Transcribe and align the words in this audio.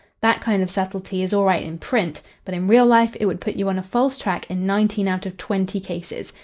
That 0.21 0.41
kind 0.41 0.63
of 0.63 0.71
subtlety 0.71 1.21
is 1.21 1.31
all 1.31 1.43
right 1.45 1.61
in 1.63 1.77
print, 1.77 2.23
but 2.43 2.55
in 2.55 2.67
real 2.67 2.87
life 2.87 3.15
it 3.19 3.27
would 3.27 3.39
put 3.39 3.55
you 3.55 3.69
on 3.69 3.77
a 3.77 3.83
false 3.83 4.17
track 4.17 4.49
in 4.49 4.65
nineteen 4.65 5.07
out 5.07 5.27
of 5.27 5.37
twenty 5.37 5.79
cases. 5.79 6.33